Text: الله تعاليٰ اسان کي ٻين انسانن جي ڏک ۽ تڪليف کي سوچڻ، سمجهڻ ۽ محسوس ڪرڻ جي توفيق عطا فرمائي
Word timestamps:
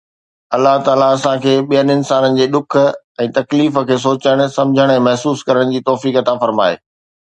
الله 0.57 0.75
تعاليٰ 0.87 1.09
اسان 1.17 1.35
کي 1.43 1.53
ٻين 1.73 1.87
انسانن 1.97 2.33
جي 2.39 2.49
ڏک 2.55 2.79
۽ 3.27 3.29
تڪليف 3.37 3.79
کي 3.93 4.01
سوچڻ، 4.09 4.45
سمجهڻ 4.59 4.99
۽ 4.99 5.07
محسوس 5.11 5.49
ڪرڻ 5.53 5.75
جي 5.77 5.89
توفيق 5.93 6.23
عطا 6.27 6.41
فرمائي 6.47 6.87